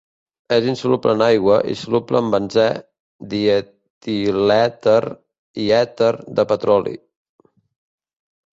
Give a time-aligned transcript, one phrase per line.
[0.55, 2.65] És insoluble en aigua i soluble en benzè,
[3.35, 4.97] dietilèter
[5.65, 6.99] i èter de petroli.